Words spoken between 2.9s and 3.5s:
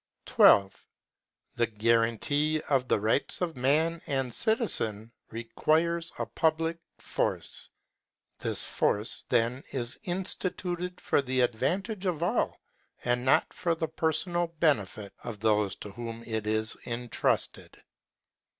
rights